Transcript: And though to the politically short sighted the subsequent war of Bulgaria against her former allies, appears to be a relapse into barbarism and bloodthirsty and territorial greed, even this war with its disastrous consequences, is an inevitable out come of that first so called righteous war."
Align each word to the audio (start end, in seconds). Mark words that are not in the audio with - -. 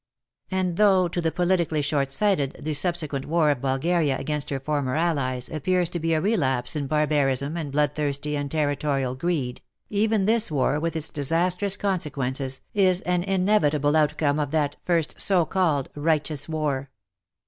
And 0.49 0.77
though 0.77 1.07
to 1.07 1.21
the 1.21 1.31
politically 1.31 1.83
short 1.83 2.09
sighted 2.11 2.57
the 2.59 2.73
subsequent 2.73 3.27
war 3.27 3.51
of 3.51 3.61
Bulgaria 3.61 4.17
against 4.17 4.49
her 4.49 4.59
former 4.59 4.95
allies, 4.95 5.47
appears 5.47 5.89
to 5.89 5.99
be 5.99 6.15
a 6.15 6.19
relapse 6.19 6.75
into 6.75 6.87
barbarism 6.87 7.55
and 7.55 7.71
bloodthirsty 7.71 8.35
and 8.35 8.49
territorial 8.49 9.13
greed, 9.13 9.61
even 9.91 10.25
this 10.25 10.49
war 10.49 10.79
with 10.79 10.95
its 10.95 11.11
disastrous 11.11 11.77
consequences, 11.77 12.61
is 12.73 13.01
an 13.03 13.21
inevitable 13.23 13.95
out 13.95 14.17
come 14.17 14.39
of 14.39 14.49
that 14.49 14.75
first 14.85 15.21
so 15.21 15.45
called 15.45 15.87
righteous 15.93 16.49
war." 16.49 16.89